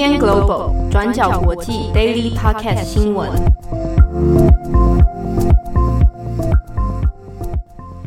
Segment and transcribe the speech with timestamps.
[0.00, 3.30] UDN Global 转角国际 Daily Podcast 新闻。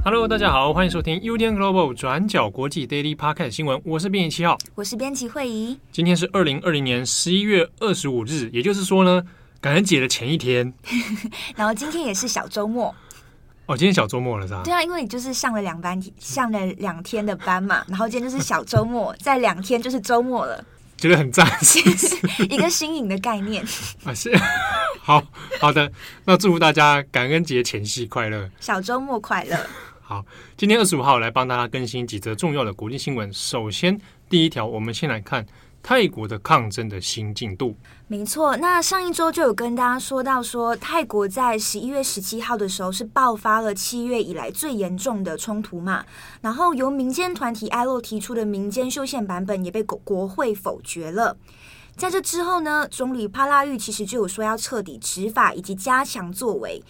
[0.03, 3.79] Hello，大家好，欢迎收听 UDN Global 转角国际 Daily Podcast 新闻。
[3.85, 5.78] 我是编辑七号，我是编辑惠仪。
[5.92, 9.21] 今天是二零二零年十一月二十五日，也就是说呢，
[9.62, 10.73] 感恩节的前一天。
[11.55, 12.87] 然后今天也是小周末。
[13.67, 14.63] 哦，今天小周末了是吧？
[14.65, 20.66] 对啊，因为你就是上了两班，上了两天的班嘛，然后今天就是小周末，再两天就是周末了，
[21.03, 21.80] 觉得很赞，是
[22.49, 23.62] 一个新颖的概念
[24.05, 24.31] 啊，是
[25.03, 25.21] 好
[25.59, 25.91] 好的，
[26.23, 29.57] 那祝福大家感恩节前夕快乐，小周末快乐。
[30.02, 33.31] 好，今天二十五号来帮大家更新几则重要的国际新闻。
[33.34, 35.45] 首先，第一条，我们先来看。
[35.84, 37.76] 泰国的抗争的新进度，
[38.08, 38.55] 没错。
[38.55, 46.05] 那上一周就有跟大家说到说，泰国在十一月十七号的时候是爆发了七月以来最严重的冲突嘛。
[46.40, 51.35] 然后由民间团体艾洛提出的民间修宪版本也被国国会否决了。
[51.98, 56.82] 在这之后呢，总理帕拉育其实就有说要彻底执法以及加强作为。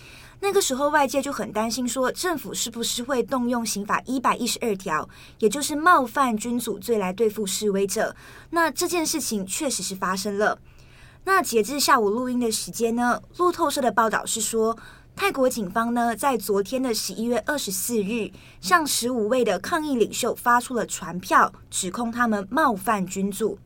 [0.43, 5.07] 那个时候，外界就很担心，说政府是不是会动用刑法一百一十二条，
[5.39, 8.13] 也就是冒犯君主罪来对付示威者。
[8.49, 10.59] 那这件事情确实是发生了。
[11.23, 14.77] 那截至下午录音的时间呢，路透社的报道是说，
[15.15, 23.57] 泰国警方呢在昨天的十一月二十四日，向十五位的抗议领袖发出了传票，指控他们冒犯君主。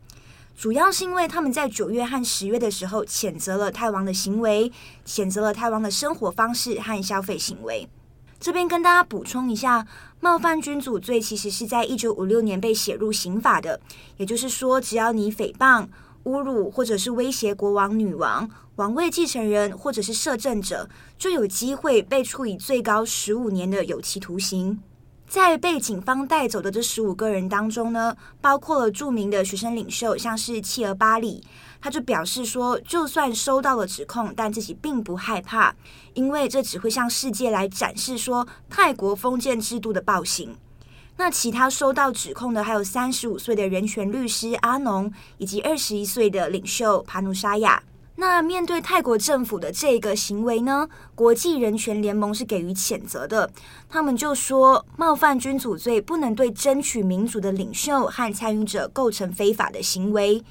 [0.57, 4.71] 主要是因为他们在九月和十月的时候谴责了泰王的行为，
[5.05, 7.87] 谴责了泰王的生活方式和消费行为。
[8.39, 9.85] 这边跟大家补充一下，
[10.19, 13.79] 冒犯君主罪其实是在一九五六年被写入刑法的，
[14.17, 15.85] 也就是说，只要你诽谤、
[16.23, 24.79] 侮辱或者是威胁国王、女王、王位继承人或者是摄政者，就有机会被处以最高十五年的有期徒刑。
[25.27, 31.43] 在被警方带走的这十五个人当中呢，包括了著名的学生领袖，像是契尔巴里，
[31.81, 35.75] 他就表示说，就算收到了指控，但自己并不害怕，
[36.13, 40.55] 因为这只会向世界来展示说泰国封建制度的暴行。
[41.17, 47.83] 那其他收到指控的还有三十五岁的人权律师阿农，以及二十一岁的领袖帕努沙亚。
[48.19, 53.47] 那面对泰国政府的这个行为呢，国际人权联盟是给予谴责的。
[53.87, 60.43] 他们就说，冒犯君主罪不能对争取民主的领袖和参与者构成非法的行为。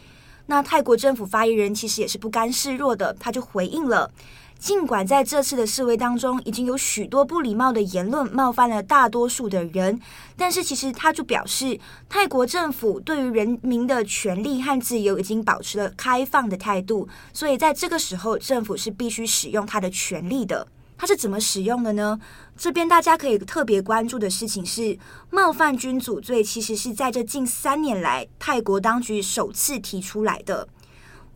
[0.47, 4.13] 那泰国政府发言人其实也是不甘示弱的，他就回应了。
[4.59, 10.01] 尽管在这次的示威当中，已经有许多不礼貌的言论冒犯了大多数的人，
[10.37, 11.79] 但是其实他就表示，
[12.09, 20.67] 泰国政府对于人民的权利和自由已经保持了开放的态度，所以在这个时候，政府是必须使用他的权利的。
[20.99, 22.19] 他是怎么使用的呢？
[22.57, 30.67] 这边大家可以特别关注的事情是，冒犯君主罪其实是在这近三年来泰国当局首次提出来的。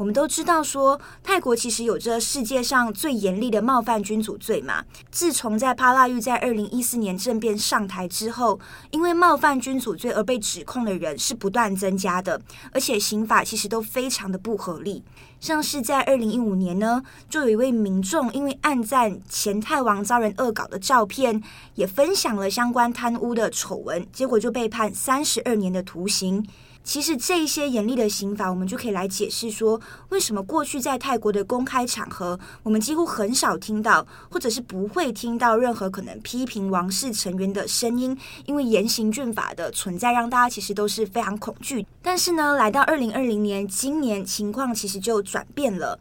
[0.01, 4.83] 我们都知道说，泰国其实有着世界上最严厉的冒犯君主罪嘛。
[5.11, 8.59] 自从在帕拉育在二零一四年政变上台之后，
[8.93, 12.41] 因为冒犯君主罪而被指控的人是不断增加的，
[12.73, 15.05] 而且刑法其实都非常的不合理。
[15.39, 21.43] 像是在二零一五年呢，就有一位民众因为按赞前泰王遭人恶搞的照片，
[21.75, 26.43] 也分享了相关贪污的丑闻，结果就被判三十二年的徒刑。
[26.83, 41.87] 其实这一些严厉的刑法，我们就可以来解释说，为什么过去在泰国的公开场合，我们几乎很少听到，或者是不会听到任何可能批评王室成员的声音，因为严刑峻法的存在，让大家其实都是非常恐惧。
[42.03, 45.99] 但是呢，来到二零二零年，今年情况其实就转变了。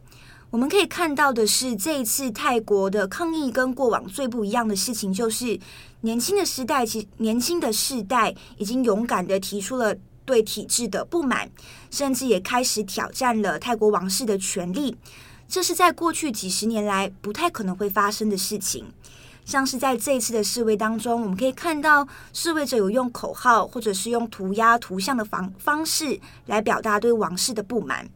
[0.50, 5.56] 我们可以看到的是，这一次泰国的抗议跟过往最不一样的事情，就是
[6.00, 9.94] 年轻的时代，其年轻的世代已经勇敢地提出了。
[10.30, 11.50] 对体制的不满，
[11.90, 14.96] 甚至也开始挑战了泰国王室的权力。
[15.48, 18.86] 这是在过去几十年来不太可能会发生的事情。
[19.44, 28.08] 像是在这一次的示威当中，我们可以看到示威者有用口号或者是用涂鸦图像的方方式来表达对王室的不满。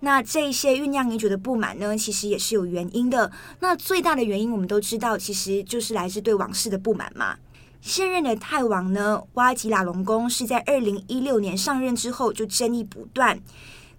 [0.00, 3.32] 那这一些酝酿已久的不满呢，其实也是有原因的。
[3.60, 7.38] 那最大的原因我们都知道，其实就是来自对王室的不满嘛。
[7.80, 13.38] 现任的泰王呢，哇吉拉隆功是在二零一六年上任之后就争议不断，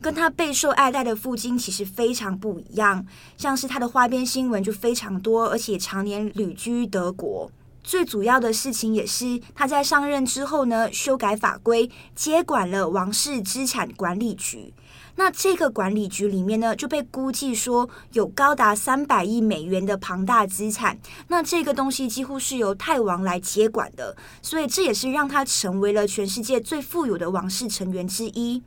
[0.01, 3.05] 跟他备受爱戴的父亲其实非常不一样。
[3.37, 7.49] 像是他的花边新闻就非常多，而且常年旅居德国。
[7.81, 14.73] 最主要的事情也是他在上任之后呢，修改法规，接管了王室资产管理局。
[15.19, 20.97] 那这个管理局里面呢，就被估计说有高达三百亿美元的庞大资产。
[21.27, 28.61] 那这个东西几乎是由泰王来接管的，所以这也是让他成为了全世界最富有的王室成员之一。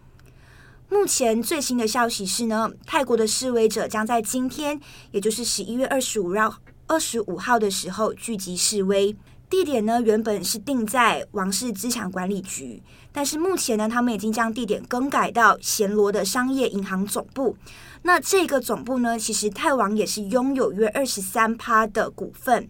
[0.88, 4.80] 目前最新的消息是呢，泰国的示威者将在今天，
[5.12, 6.56] 也就是十一月二十五号
[6.88, 9.16] 二十五号的时候聚集示威。
[9.50, 12.80] 地点呢，原本是定在王室资产管理局，
[13.12, 17.56] 但是目前呢，他们已经将地点更改到暹罗的商业银行总部。
[18.02, 22.68] 那这个总部呢，其实泰王也是拥有约二十三趴的股份。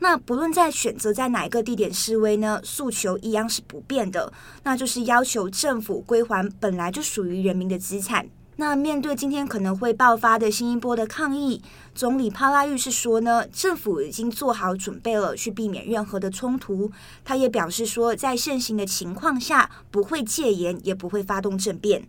[0.00, 4.32] 那不论在选择在哪一个地点示威呢，诉求一样是不变的，
[4.64, 8.28] 那就是要求政府归还本来就属于人民的资产。
[8.58, 11.60] 那面对今天可能会爆发的新一波的抗议，
[11.94, 16.90] 总理帕拉育是说呢，政府已经做好准备了，去避免任何的冲突。
[17.22, 22.08] 他也表示说，在现行的情况下，不会戒严，也不会发动政变。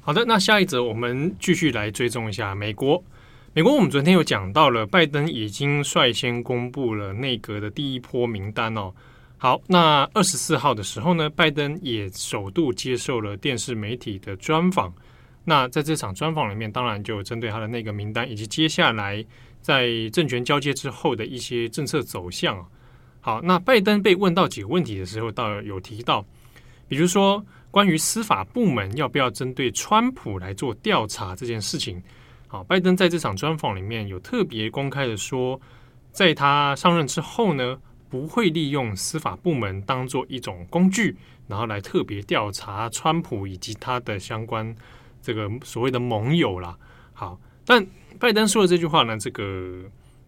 [0.00, 3.02] 好的，那下一则我们继续来追踪一下美国。
[3.52, 8.92] 美国我们昨天有讲到了，拜登已经率先公布了内阁的第一波名单哦。
[9.36, 14.94] 好，那二十四号的时候呢，拜登也首度接受了电视媒体的专访。
[15.50, 19.24] 那在这场专访里面，当然就针对他的那个名单，以及接下来
[19.60, 22.64] 在政权交接之后的一些政策走向。
[23.20, 26.24] 好，那拜登被问到几个问题的时候，倒有提到，
[26.86, 32.00] 比如说关于司法部门要不要针对川普来做调查这件事情。
[32.46, 35.60] 好，拜登在这场专访里面有特别公开的说，
[36.12, 37.76] 在他上任之后呢，
[38.08, 41.16] 不会利用司法部门当做一种工具，
[41.48, 44.72] 然后来特别调查川普以及他的相关。
[45.22, 46.76] 这个所谓的盟友啦，
[47.12, 47.86] 好，但
[48.18, 49.82] 拜登说的这句话呢，这个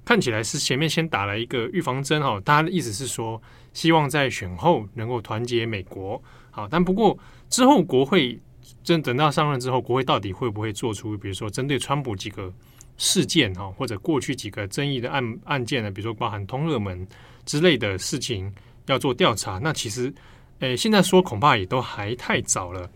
[0.04, 3.40] 看起来是前面先打了一个预防针哈，他的意思是说，
[3.72, 7.18] 希望在选后能够团结美国，好，但不过
[7.48, 8.38] 之后国会
[8.84, 12.52] 真等到上任之后，国会到底会不会做出，比如说针对川普几个
[12.96, 17.06] 事件哈，或者过去几个争议的案案件呢，比如说包含通俄门
[17.44, 18.52] 之类的事情
[18.86, 20.12] 要做调查，那其实，
[20.60, 22.90] 诶，现在说恐怕也都还太早了。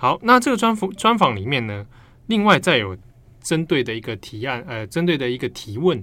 [0.00, 1.86] 好，那这个专访专访里面呢，
[2.28, 2.96] 另外再有
[3.42, 6.02] 针对的一个提案，呃，针对的一个提问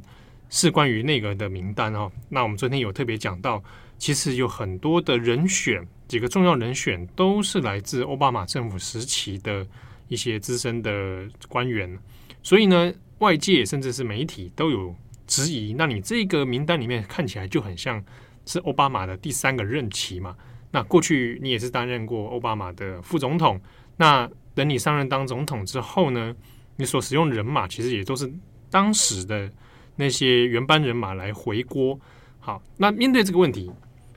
[0.51, 2.11] 是关于内阁的名单哦。
[2.29, 3.63] 那我们昨天有特别讲到，
[3.97, 9.65] 其实有很多的人选，几个重要人选都是来自奥巴马政府时期的
[10.09, 11.97] 一些资深的官员，
[12.43, 14.93] 所以呢，外界甚至是媒体都有
[15.25, 15.73] 质疑。
[15.73, 18.05] 那你这个名单里面看起来就很像
[18.45, 20.35] 是奥巴马的第三个任期嘛？
[20.69, 23.59] 那过去你也是担任过奥巴马的副总统。
[23.97, 26.35] 那等你上任当总统之后呢，
[26.75, 28.31] 你所使用人马其实也都是
[28.69, 29.51] 当时的
[29.95, 31.99] 那些原班人马来回锅。
[32.39, 33.71] 好，那面对这个问题，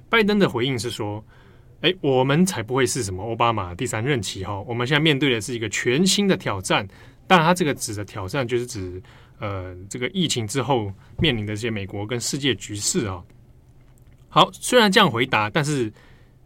[0.08, 1.24] 拜登的回应是说
[1.82, 6.86] ：“哎，我们才不会是什么奥巴马第三任期哈，我们现在面对的是一个全新的挑战。
[7.26, 9.02] 当然，他这个指的挑战就是指
[9.38, 13.22] 呃这个疫情之后面临的这些美国跟世界局势啊。
[14.28, 15.92] 好，虽然这样回答，但是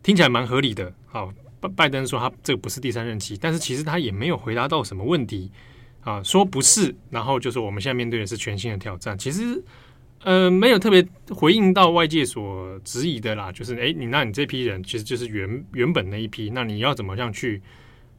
[0.03, 0.93] 听起来蛮合理的。
[1.07, 1.33] 好。
[1.69, 5.51] 拜登说他这个不是第三任期，但是其实他也没有回答到什么问题
[6.03, 9.17] 啊，说不是，然后就说我们现在面对的是全新的挑战。
[9.17, 9.63] 其实
[10.23, 17.63] 呃没有特别回应到外界所质疑的啦，就是诶，你那你这批人其实就是原原本那一批，那你要怎么样去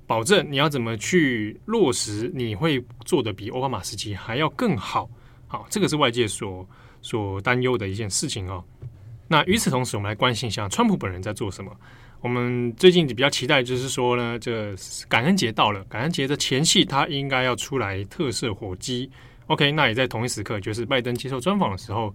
[0.08, 0.46] 保证？
[0.50, 2.32] 你要怎么去落实？
[2.34, 5.10] 你会做的比奥巴马时期还要更好？
[5.48, 6.68] 好，这个是外界所
[7.02, 8.64] 所担忧的一件事情哦。
[9.28, 11.72] 那与此同时，我们来关心一下川普本人在做什么。
[12.26, 14.74] 我们最近比较期待，就是说呢，这
[15.08, 19.08] 感恩节到了，感恩节的前夕，他应该要出来特赦火鸡。
[19.46, 22.12] OK，那也在同一时刻，就是拜登接受专访的时候，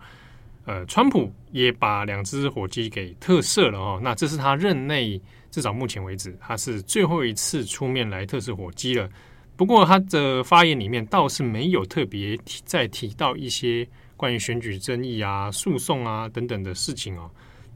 [0.64, 4.00] 呃，川普也把两只火鸡给特赦了哦。
[4.02, 5.20] 那这是他任内
[5.52, 9.08] 至少目前为止，他是最后一次出面来特赦火鸡了。
[9.56, 17.30] 不过他的发言里面倒是没有特别提再提到一些关于选举争议啊、诉讼啊等等的事情哦。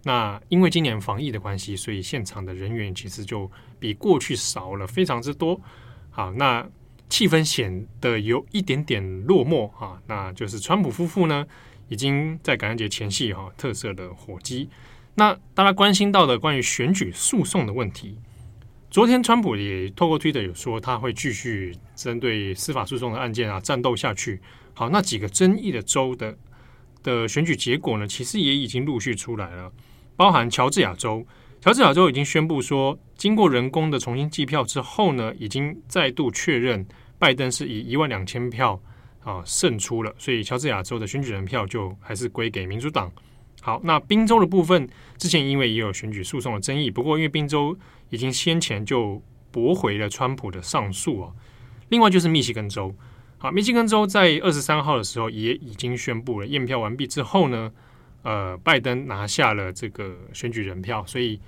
[0.05, 5.59] 那因为今年防疫的关系，所以现场的人员其实就比过去少了非常之多。
[6.11, 6.67] 好，那
[7.09, 9.99] 气氛显得有一点点落寞啊。
[10.07, 11.47] 那就是川普夫妇呢，
[11.89, 14.69] 已经在感恩节前夕哈特赦了火鸡。
[15.15, 18.19] 那大家关心到的关于选举诉讼的问题，
[18.91, 24.41] 昨天川普也透过推特有说他会继续针对司法诉讼的案件啊战斗下去。
[24.75, 26.37] 好，那几个争议的州的
[27.03, 29.73] 的选举结果呢，其实也已经陆续出来了。
[30.17, 31.27] 包含乔治亚州，
[31.61, 36.87] 乔治亚州已经宣布说，经过人工的重新计票之后呢，已经再度确认
[37.19, 38.81] 拜登是以一万两千票
[39.25, 43.11] 啊胜出了，所以乔治亚州的选举人票就还是归给民主党。
[43.61, 47.77] 好，那宾州的部分之前因为也有选举诉讼的争议，不过因为宾州
[48.11, 51.33] 已经先前就驳回了川普的上诉啊。
[51.89, 52.95] 另外就是密西根州，
[53.39, 57.73] 好，密西根州在二十三号的时候也已经宣布了验票完毕之后呢。
[58.25, 61.39] 呃，拜登拿下了这个选举人票，所以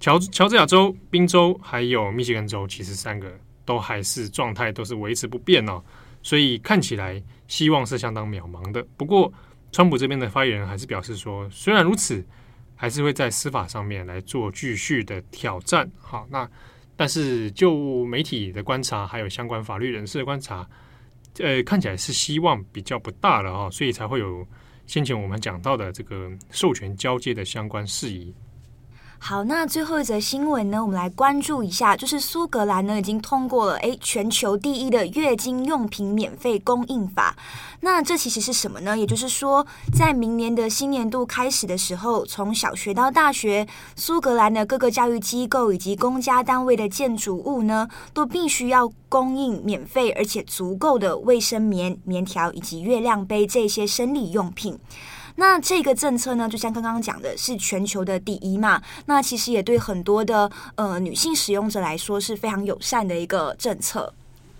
[0.00, 3.30] 乔乔治亚州、宾州还有密歇根州，其实三个
[3.64, 5.82] 都还是状态都是维持不变哦，
[6.22, 8.82] 所以看起来希望是相当渺茫的。
[8.96, 9.32] 不过，
[9.70, 12.24] 川普这边的发言人还是表示说，虽然如此，
[12.74, 15.90] 还是会在司法上面来做继续的挑战。
[16.00, 16.48] 好，那
[16.96, 20.66] 但是就媒体的观察，还有相关法律人士的观察，
[21.40, 24.46] 呃，看起来是希望比较不大了哦，所以才会有
[24.86, 28.32] 先前我们讲到的这个授权交接的相关事宜。
[29.18, 37.34] 好，那最后一则新闻呢，我们来关注一下，就是苏格兰呢已经通过了诶全球第一的月经用品免费供应法。
[37.80, 38.96] 那这其实是什么呢？
[38.96, 54.78] 也就是说，在明年的新年度开始的时候，从小学到大学，苏格兰的各个教育机构以及公家单位的建筑物呢，都必须要供应免费而且足够的卫生棉、棉条以及月亮杯这些生理用品。
[55.38, 58.82] 那这个政策呢，就像刚刚讲的，是全球的第一嘛。
[59.04, 64.12] 那其实也对很多的呃女性使用者来说是非常友善的一个政策。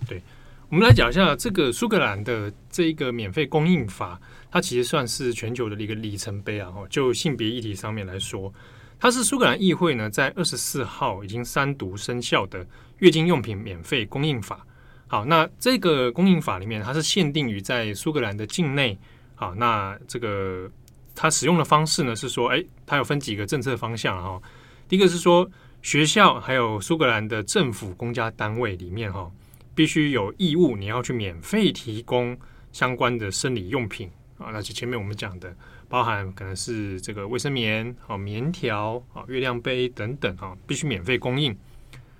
[0.06, 0.22] 对，
[0.68, 6.70] 我们来讲一下这个苏格兰的这一个免费供应法，它其实算是全球的一个里程碑啊。
[6.90, 8.52] 就性别议题上面来说，
[9.00, 12.64] 它是苏格兰议会呢在二十四号已经三读生效的
[12.98, 14.64] 月经用品免费供应法。
[15.06, 18.98] 好，那这个供应法里面，它是限定于在苏格兰的境内。
[19.38, 20.68] 好，那这个
[21.14, 24.40] 它使用的方式呢，是说，哎，它有分几个政策方向哈。
[24.88, 25.46] 第一个是说，
[25.82, 29.30] 学校还有苏格兰的政府公家单位里面哈，
[29.74, 32.34] 必须有义务你要去免费提供
[32.72, 34.48] 相关的生理用品啊。
[34.50, 35.54] 那就前面我们讲的，
[35.86, 41.54] 包含可能是这个卫生棉、啊棉条、啊月亮杯等等啊，必须免费供应。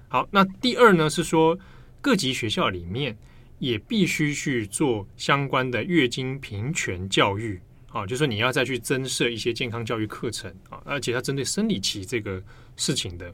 [0.08, 1.58] 好，那第二呢是说，
[2.02, 3.16] 各级学校里面。
[3.58, 12.42] 也必须去做相关的月经平权教育啊，就是说你要再去增设一些健康教育课程啊，而且它针对生理期这个
[12.76, 13.32] 事情的。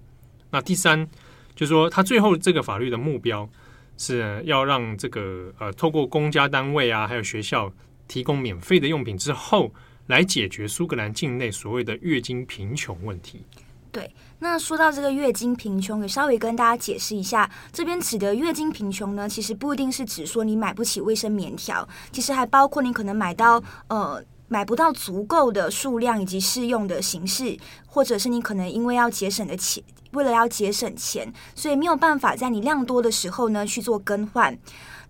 [0.51, 1.09] 那第三，
[1.57, 3.49] 就是说它最后这个法律的目标
[3.97, 7.73] 是要让这个呃，透过公家单位啊，还有学校
[8.07, 9.73] 提供免费的用品之后，
[10.07, 13.41] 来解决苏格兰境内所谓的月经贫穷问题。
[13.93, 27.55] 对，那说到这个月经贫穷，也稍微跟大家解释一下，这边指的月经贫穷呢，其实不一定是指说你买不起卫生棉条，其实还包括你可能买到呃买不到足够的数量以及适用的形式，
[27.87, 34.59] 或者是你可能因为要节省的钱，为了要节省钱，所以没有办法在你量多的时候呢去做更换。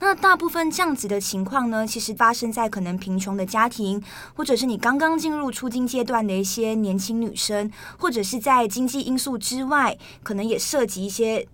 [0.05, 4.03] 那大部分这样子的情况呢，其实发生在可能贫穷的家庭，
[4.35, 11.47] 或者是你刚刚进入出金阶段的一些年轻女生，或者是在经济因素之外，可能也涉及一些。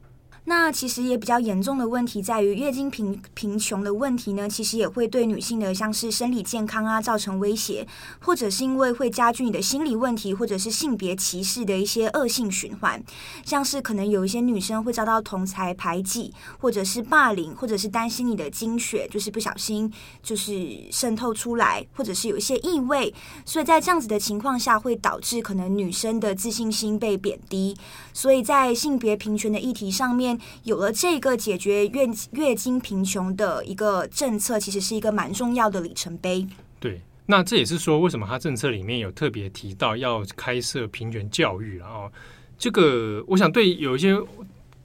[0.48, 7.86] 那其实也比较严重的问题在于月经贫贫穷的问题呢，其实也会对女性的像是生理健康啊造成威胁，
[8.20, 13.04] 或者是因为会加剧你的心理问题，或者是性别歧视的一些恶性循环，
[13.44, 23.12] 像是可能有一些女生会遭到同才排挤，或者是霸凌，或者是担心你的经血就是不小心就是渗透出来，或者是有一些异味，
[23.44, 27.76] 所以在这样子的情况下会导致可能女生的自信心被贬低，
[28.14, 30.37] 所以在性别平权的议题上面。
[30.64, 36.46] 有了这个解决月月经贫穷的一个政策，其实是一个蛮重要的里程碑。
[36.80, 41.88] 对，那这也是说，为什么他政策里面有特别提到要开设平权教育啊？
[41.88, 42.12] 哦，
[42.58, 44.16] 这个我想对有一些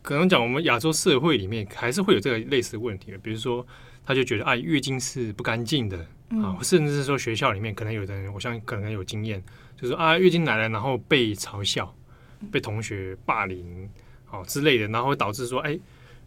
[0.02, 3.66] 可能讲，我们亚洲社会里面还是会有这个类似的问题的，比如说
[4.06, 5.98] 他就觉得啊，月经是不干净的
[6.44, 9.42] 啊，甚至是说学校里面可能有的人，我相信可能有经验，
[9.80, 11.96] 就是啊，月经来了，然后被嘲笑，
[12.52, 13.88] 被同学霸凌。
[14.34, 15.80] 哦之类的，然后会导致说，哎，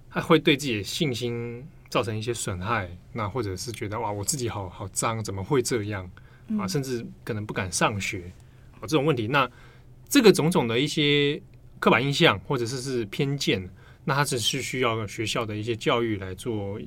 [0.09, 6.09] 他会对自己的信心造成一些损害，那或者是觉得哇，我自己好好脏，怎么会这样
[6.57, 6.69] 啊？
[6.69, 8.33] 甚至可能不敢上学，
[8.77, 9.51] 啊，这种问题，那
[10.09, 11.43] 这个种种的一些
[11.81, 13.69] 刻板印象或者是是偏见，
[14.05, 16.81] 那他只是需要学校的一些教育来做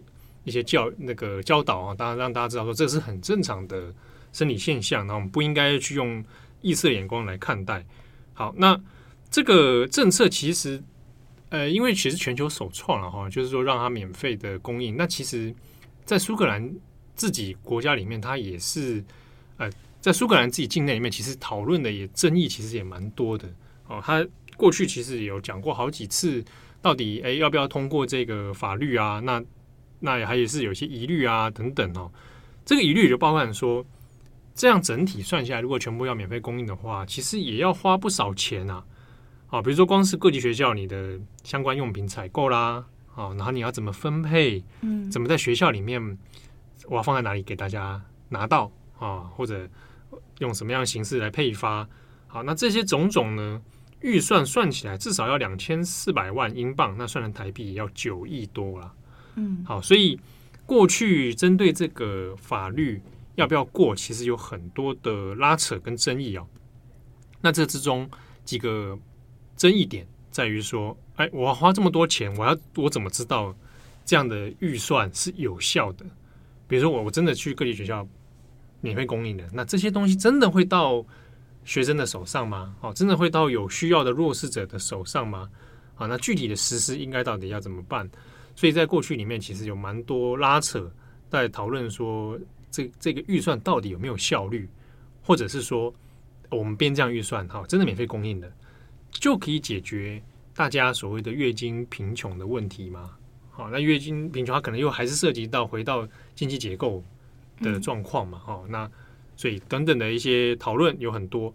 [0.46, 3.94] 一些教那个教导啊，当然让大家知道说这是很正常的
[4.32, 6.24] 生理现象，那我们不应该去用
[6.62, 7.86] 异色眼光来看待。
[8.34, 8.80] 好，那
[9.30, 10.82] 这个政策其实。
[11.50, 14.96] 呃，因为其实全球首创了哈，就是说让它免费的供应。
[14.96, 15.54] 那其实，
[16.06, 16.72] 在苏格兰
[17.16, 19.04] 自己国家里面，它也是
[19.58, 23.50] 呃，在苏格兰自己境内里面，其实讨论的也争议其实也蛮多的
[23.88, 24.00] 哦。
[24.06, 24.26] 他
[24.56, 26.44] 过去其实有讲过好几次，
[26.82, 29.20] 到底诶要不要通过这个法律啊？
[29.20, 29.44] 那
[30.00, 32.12] 那还也是有些疑虑啊等等哦。
[32.64, 33.84] 这个疑虑就包含说，
[34.54, 38.86] 这样整体算下来，如果全部要免费供应的话，其实也要花不少钱啊。
[39.50, 46.18] 啊，比如说光是各级学校你的相关用品采购啦，啊，然后你要怎么分配，嗯，怎么在学校里面，
[46.88, 49.68] 我要放在哪里给大家拿到啊，或者
[50.38, 51.88] 用什么样的形式来配发，
[52.28, 53.62] 好，那这些种种呢，
[54.02, 58.94] 预算算起来至少要两千四百万英镑，那算成台币也要九亿多啦。
[59.36, 60.20] 嗯，好，所以
[60.66, 63.02] 过去针对这个法律
[63.34, 66.46] 要不要过，其实有很多的拉扯跟争议哦。
[67.42, 68.08] 那这之中
[68.46, 68.98] 几个
[69.60, 73.54] 争议点在于说，哎，我要花这么多钱，我要我怎么知道
[74.06, 76.06] 这样的预算是有效的？
[76.68, 78.08] 比如说我我真的去各地学校
[78.80, 81.06] 免费供应的，那这些东西真的会到
[81.66, 82.74] 学生的手上吗？
[82.80, 85.50] 哦，真的会到有需要的弱势者的手上吗？
[85.96, 88.10] 啊，那具体的实施应该到底要怎么办？
[88.56, 90.90] 所以在过去里面，其实有蛮多拉扯，
[91.30, 92.40] 在讨论说
[92.72, 94.70] 这这个预算到底有没有效率，
[95.22, 95.94] 或者是说
[96.50, 98.52] 我们编这样预算，哈，真的免费供应的，
[99.12, 100.22] 就可以解决
[100.56, 103.12] 大家所谓的月经贫穷的问题吗？
[103.52, 107.04] 好，那月经贫穷它可能又还是涉及到回到经济结构
[107.62, 108.40] 的状况嘛？
[108.40, 108.90] 哈，那
[109.36, 111.54] 所以等等的一些讨论有很多。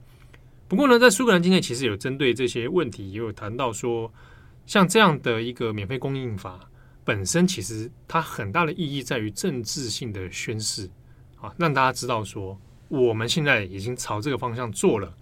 [0.68, 4.12] 不过呢，在苏格兰境内其实有针对这些问题，也有谈到说，
[4.66, 6.60] 像这样的一个免费供应法。
[7.06, 10.88] 本身其实它很大的意义在于政治性的宣示
[11.38, 12.58] 啊，让大家知道说
[12.88, 15.14] 我们现在已经朝这个方向做了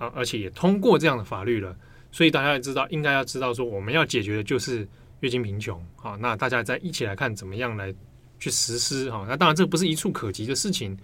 [0.00, 1.76] 啊，而且也通过这样的法律了，
[2.10, 4.88] 所以大家也知道应该要知道说我们要解决的就是
[5.20, 6.16] 月经贫穷啊。
[6.20, 7.94] 那大家再一起来看怎么样来
[8.40, 9.24] 去实施哈。
[9.28, 10.98] 那当然这不是一触可及的事情，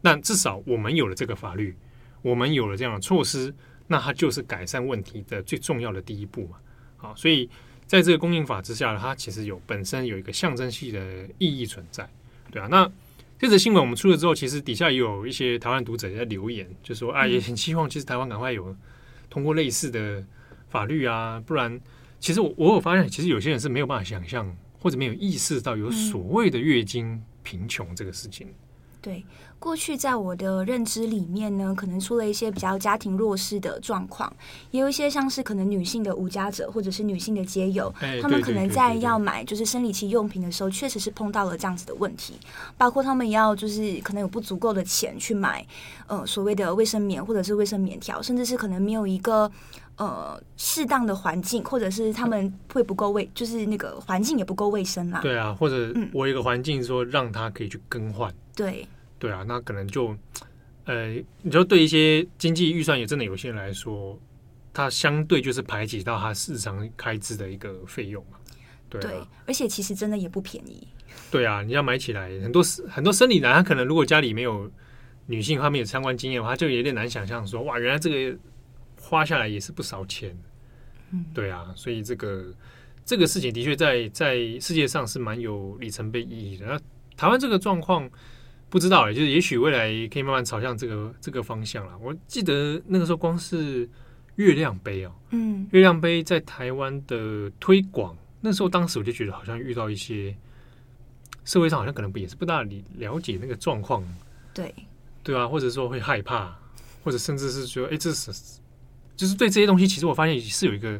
[0.00, 1.76] 但至少我们有了这个法律，
[2.20, 3.52] 我们有了这样的措施，
[3.88, 6.58] 那它就是改善问题的最重要的第一步嘛。
[6.96, 7.50] 好，所以。
[7.84, 12.08] 在这个供应法之下，它其实有本身有一个象征性的意义存在，
[12.50, 12.66] 对啊。
[12.70, 12.90] 那
[13.42, 18.72] 这则新闻我们出了之后，其实底下也有一些台湾读者在留言，就说啊，也很希望其实台湾赶快有
[19.28, 20.24] 通过类似的
[20.68, 21.80] 法律啊，不然
[22.20, 28.46] 其实我我有发现，其实有些人是没有办法想象或者没有意识到有所谓的月经贫穷这个事情。
[29.02, 29.24] 对，
[29.58, 34.32] 过去在我的认知里面呢，可能出了一些比较家庭弱势的状况，
[34.70, 37.92] 也有一些像是可能女性的无家者，或者是女性的街友，
[38.22, 42.34] 他们可能在要买就是生理期用品的时候，确实是碰到了这样子的问题，
[42.78, 45.66] 包括他们要就是可能有不足够的钱去买
[46.06, 49.50] 呃所谓的卫生棉或者是卫生棉条，甚至是可能没有一个
[49.96, 55.18] 呃适当的环境，或者是他们会不够卫，就是那个环境也不够卫生啦。
[55.20, 58.32] 对啊，或者我有一个环境说让他可以去更换。
[58.54, 58.86] 对
[59.18, 60.16] 对啊，那可能就，
[60.84, 64.18] 呃，你就对一些经济预算也真的有些人来说，
[64.74, 68.38] 它相对就是排挤到他日常开支的一个费用嘛。
[68.88, 70.86] 对，啊、对，而且其实真的也不便宜。
[71.30, 74.70] 对啊，你要买起来很多很多生理男，他可能如果家里没有
[75.26, 78.36] 女性方面有相关经验的话，就有点难想象说，哇，原来这个
[79.00, 80.36] 花下来也是不少钱。
[81.12, 82.52] 嗯，对啊，所以这个
[83.04, 86.66] 这个事情的确在在世界上是蛮有里程碑意义的。
[86.66, 86.78] 那
[87.16, 88.10] 台湾这个状况。
[88.72, 91.92] 不知道，就是也许未来可以慢慢朝向这个这个方向了。
[91.98, 93.86] 我记得那个时候，光是
[94.36, 100.34] 月亮杯哦，嗯，月亮杯在台湾的推广，那时候当时我就觉得好像遇到一些
[101.44, 104.02] 社会上好像可能也是不大理了解那个状况，
[104.54, 104.74] 对
[105.22, 106.56] 对啊，或者说会害怕，
[107.04, 108.32] 或者甚至是说，哎，这是
[109.14, 110.98] 就是对这些东西，其实我发现是有一个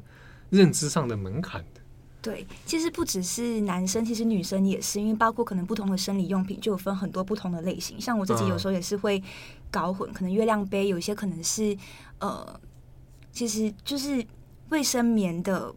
[0.50, 1.71] 认知上的门槛的。
[2.22, 8.00] 对，其实不只是男生，其实女生也是，因为包括可能不同的生理用品就有分很多不同的类型。
[8.00, 9.20] 像我自己有时候也是会
[9.72, 11.76] 搞混，可能月亮杯有一些可能是
[12.20, 12.60] 呃，
[13.32, 14.24] 其实就是
[14.68, 15.74] 卫生棉的，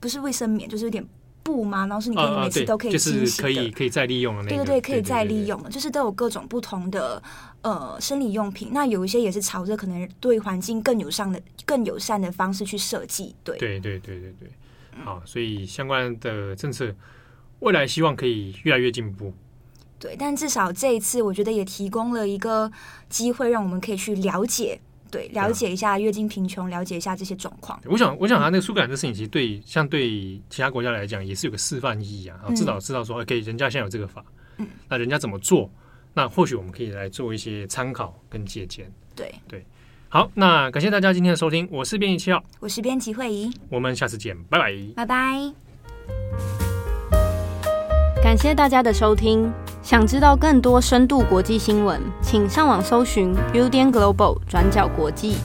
[0.00, 1.06] 不是卫生棉，就是有点
[1.44, 4.56] 布嘛，然后是你可以每次都可以清洗的，就是可以可以再利用的那个。
[4.56, 7.22] 对对对，可以再利用的，就是都有各种不同的
[7.62, 8.70] 呃生理用品。
[8.72, 13.32] 那有一些也是朝着可能对环境更友善的、更友善的方式去设计。
[13.44, 14.50] 对对对对对对。
[15.02, 16.94] 好，所以相关的政策
[17.60, 19.32] 未来希望可以越来越进步。
[19.98, 22.70] 对，但至少这一次，我觉得也提供了一个
[23.08, 24.78] 机会，让我们可以去了解，
[25.10, 27.80] 对，了解一下月经贫穷，了解一下这些状况。
[27.86, 32.36] 我想，我想，他那个苏格兰的事情，其实对像对其他国家来讲，也是有个示范意义啊。
[32.42, 34.22] 然后至少知道说，OK，人家现在有这个法，
[34.58, 35.70] 嗯，那人家怎么做？
[36.12, 38.92] 那或许我们可以来做一些参考跟借鉴。
[39.16, 39.64] 对对。
[40.14, 45.52] 好，那感谢大家今天的收听，我是编辑七号，我是编辑惠仪，我们下次见，拜拜，拜拜。
[48.22, 55.38] 感谢大家的收听，想知道更多深度国际新闻，请上网搜寻 Udan Global 转角国际。